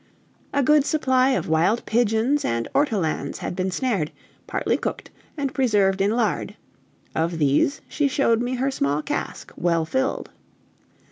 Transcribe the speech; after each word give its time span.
A 0.51 0.63
good 0.63 0.83
supply 0.83 1.29
of 1.29 1.47
wild 1.47 1.85
pigeons 1.85 2.43
and 2.43 2.67
ortolans 2.73 3.37
had 3.37 3.55
been 3.55 3.69
snared, 3.69 4.11
partly 4.47 4.75
cooked, 4.75 5.11
and 5.37 5.53
preserved 5.53 6.01
in 6.01 6.09
lard. 6.09 6.55
Of 7.13 7.37
these 7.37 7.81
she 7.87 8.07
showed 8.07 8.41
me 8.41 8.55
her 8.55 8.71
small 8.71 9.03
cask 9.03 9.51
well 9.55 9.85
filled. 9.85 10.31